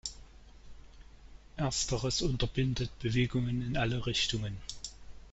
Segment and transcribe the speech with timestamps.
[1.57, 4.57] Ersteres unterbindet Bewegungen in alle Richtungen.